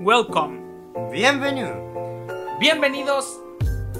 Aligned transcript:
Welcome. 0.00 0.60
Bienvenue. 1.12 1.72
Bienvenidos 2.58 3.38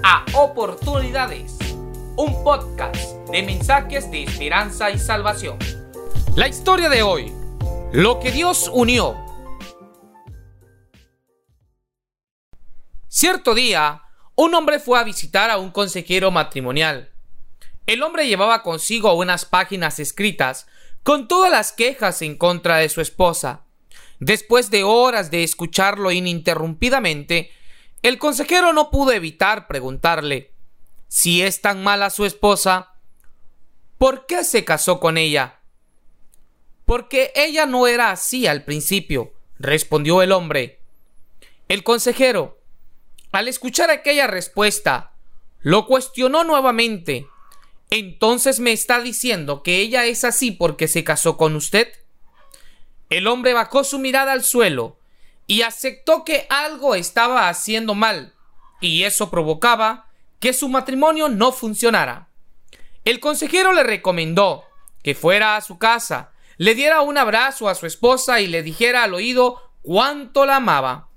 a 0.02 0.24
Oportunidades, 0.34 1.58
un 2.16 2.42
podcast 2.42 3.16
de 3.30 3.42
mensajes 3.42 4.10
de 4.10 4.24
esperanza 4.24 4.90
y 4.90 4.98
salvación. 4.98 5.58
La 6.36 6.48
historia 6.48 6.88
de 6.88 7.02
hoy, 7.02 7.32
lo 7.92 8.18
que 8.18 8.30
Dios 8.30 8.70
unió. 8.72 9.16
Cierto 13.08 13.54
día, 13.54 14.02
un 14.36 14.54
hombre 14.54 14.78
fue 14.78 14.98
a 14.98 15.04
visitar 15.04 15.50
a 15.50 15.58
un 15.58 15.70
consejero 15.70 16.30
matrimonial. 16.30 17.10
El 17.86 18.02
hombre 18.02 18.26
llevaba 18.26 18.62
consigo 18.62 19.12
unas 19.14 19.44
páginas 19.44 19.98
escritas 19.98 20.66
con 21.02 21.28
todas 21.28 21.50
las 21.50 21.72
quejas 21.72 22.22
en 22.22 22.36
contra 22.36 22.76
de 22.76 22.88
su 22.88 23.00
esposa. 23.00 23.64
Después 24.20 24.70
de 24.70 24.84
horas 24.84 25.30
de 25.30 25.42
escucharlo 25.42 26.12
ininterrumpidamente, 26.12 27.50
el 28.02 28.18
consejero 28.18 28.72
no 28.72 28.90
pudo 28.90 29.12
evitar 29.12 29.66
preguntarle 29.66 30.52
si 31.08 31.42
es 31.42 31.60
tan 31.60 31.82
mala 31.82 32.08
su 32.08 32.24
esposa, 32.24 32.94
¿por 33.98 34.26
qué 34.26 34.44
se 34.44 34.64
casó 34.64 35.00
con 35.00 35.18
ella? 35.18 35.58
Porque 36.84 37.32
ella 37.34 37.66
no 37.66 37.86
era 37.86 38.10
así 38.10 38.46
al 38.46 38.64
principio, 38.64 39.32
respondió 39.58 40.22
el 40.22 40.32
hombre. 40.32 40.80
El 41.68 41.82
consejero, 41.82 42.60
al 43.32 43.48
escuchar 43.48 43.90
aquella 43.90 44.26
respuesta, 44.26 45.14
lo 45.60 45.86
cuestionó 45.86 46.44
nuevamente. 46.44 47.26
Entonces 47.90 48.60
me 48.60 48.72
está 48.72 49.00
diciendo 49.00 49.62
que 49.62 49.78
ella 49.78 50.04
es 50.06 50.24
así 50.24 50.52
porque 50.52 50.88
se 50.88 51.04
casó 51.04 51.36
con 51.36 51.56
usted. 51.56 51.88
El 53.10 53.26
hombre 53.26 53.52
bajó 53.52 53.82
su 53.82 53.98
mirada 53.98 54.32
al 54.32 54.44
suelo 54.44 54.96
y 55.48 55.62
aceptó 55.62 56.24
que 56.24 56.46
algo 56.48 56.94
estaba 56.94 57.48
haciendo 57.48 57.94
mal, 57.96 58.34
y 58.80 59.02
eso 59.02 59.30
provocaba 59.30 60.06
que 60.38 60.52
su 60.52 60.68
matrimonio 60.68 61.28
no 61.28 61.50
funcionara. 61.50 62.28
El 63.04 63.18
consejero 63.18 63.72
le 63.72 63.82
recomendó 63.82 64.64
que 65.02 65.14
fuera 65.14 65.56
a 65.56 65.60
su 65.60 65.76
casa, 65.76 66.30
le 66.56 66.74
diera 66.74 67.00
un 67.00 67.18
abrazo 67.18 67.68
a 67.68 67.74
su 67.74 67.86
esposa 67.86 68.40
y 68.40 68.46
le 68.46 68.62
dijera 68.62 69.02
al 69.02 69.14
oído 69.14 69.60
cuánto 69.82 70.46
la 70.46 70.56
amaba. 70.56 71.08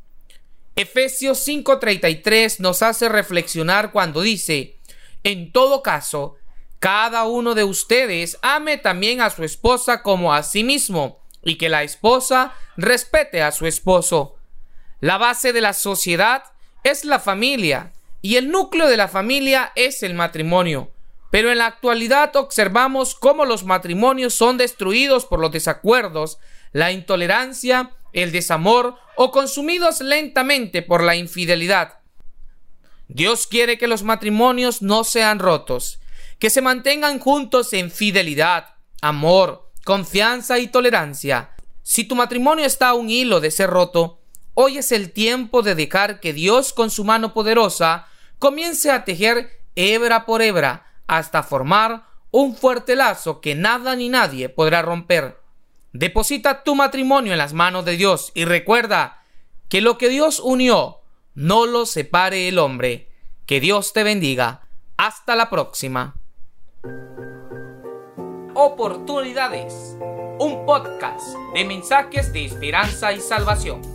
Efesios 0.76 1.46
5:33 1.46 2.60
nos 2.60 2.82
hace 2.82 3.10
reflexionar 3.10 3.92
cuando 3.92 4.22
dice, 4.22 4.78
en 5.24 5.52
todo 5.52 5.84
caso, 5.84 6.38
cada 6.80 7.26
uno 7.26 7.54
de 7.54 7.64
ustedes 7.64 8.40
ame 8.42 8.78
también 8.78 9.22
a 9.22 9.30
su 9.30 9.44
esposa 9.44 10.02
como 10.02 10.34
a 10.34 10.42
sí 10.42 10.64
mismo, 10.64 11.23
y 11.44 11.58
que 11.58 11.70
la 11.70 11.84
esposa 11.84 12.54
respete 12.78 13.42
a 13.42 13.52
su 13.52 13.68
esposo. 13.68 14.36
La 15.00 15.18
base 15.18 15.54
de 15.54 15.62
la 15.62 15.74
sociedad 15.74 16.44
es 16.84 17.06
la 17.06 17.20
familia 17.20 17.94
y 18.22 18.38
el 18.38 18.50
núcleo 18.50 18.88
de 18.88 18.98
la 18.98 19.08
familia 19.08 19.72
es 19.76 20.04
el 20.04 20.14
matrimonio. 20.14 20.92
Pero 21.30 21.52
en 21.52 21.58
la 21.58 21.66
actualidad 21.66 22.36
observamos 22.36 23.16
cómo 23.16 23.46
los 23.46 23.66
matrimonios 23.66 24.36
son 24.36 24.58
destruidos 24.58 25.26
por 25.26 25.40
los 25.40 25.52
desacuerdos, 25.52 26.38
la 26.72 26.92
intolerancia, 26.92 27.92
el 28.14 28.32
desamor 28.32 28.96
o 29.16 29.32
consumidos 29.32 30.00
lentamente 30.00 30.84
por 30.84 31.04
la 31.04 31.16
infidelidad. 31.16 32.00
Dios 33.08 33.48
quiere 33.48 33.78
que 33.78 33.88
los 33.88 34.04
matrimonios 34.04 34.82
no 34.82 35.04
sean 35.04 35.40
rotos, 35.40 36.00
que 36.40 36.50
se 36.50 36.62
mantengan 36.62 37.20
juntos 37.20 37.74
en 37.74 37.92
fidelidad, 37.92 38.76
amor, 39.02 39.72
confianza 39.84 40.60
y 40.60 40.68
tolerancia. 40.68 41.52
Si 41.82 42.06
tu 42.06 42.16
matrimonio 42.16 42.66
está 42.66 42.90
a 42.90 42.94
un 42.94 43.10
hilo 43.10 43.40
de 43.40 43.52
ser 43.52 43.70
roto, 43.70 44.20
hoy 44.54 44.78
es 44.78 44.92
el 44.92 45.12
tiempo 45.12 45.62
de 45.62 45.76
dejar 45.76 46.20
que 46.20 46.34
Dios 46.34 46.74
con 46.74 46.90
su 46.90 47.04
mano 47.04 47.34
poderosa 47.34 48.08
comience 48.40 48.92
a 48.92 49.06
tejer 49.06 49.62
hebra 49.76 50.26
por 50.26 50.42
hebra 50.42 50.86
hasta 51.08 51.44
formar 51.44 52.06
un 52.32 52.56
fuerte 52.56 52.96
lazo 52.96 53.42
que 53.42 53.56
nada 53.56 53.96
ni 53.96 54.10
nadie 54.10 54.50
podrá 54.50 54.82
romper. 54.82 55.40
Deposita 55.92 56.64
tu 56.64 56.74
matrimonio 56.74 57.34
en 57.34 57.38
las 57.38 57.54
manos 57.54 57.86
de 57.86 57.98
Dios 57.98 58.32
y 58.34 58.46
recuerda 58.46 59.22
que 59.70 59.82
lo 59.82 59.98
que 59.98 60.10
Dios 60.10 60.40
unió 60.40 61.02
no 61.36 61.66
lo 61.66 61.86
separe 61.86 62.48
el 62.48 62.58
hombre. 62.58 63.10
Que 63.46 63.60
Dios 63.60 63.94
te 63.94 64.04
bendiga. 64.04 64.62
Hasta 64.98 65.36
la 65.36 65.50
próxima 65.50 66.16
oportunidades, 68.56 69.98
un 70.40 70.66
podcast 70.66 71.36
de 71.54 71.66
mensajes 71.66 72.32
de 72.34 72.46
esperanza 72.46 73.12
y 73.14 73.20
salvación. 73.20 73.93